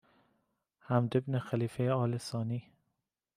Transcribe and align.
حمد 0.79 1.25
بن 1.25 1.39
خلیفه 1.39 1.91
آل 1.91 2.17
ثانی 2.17 2.63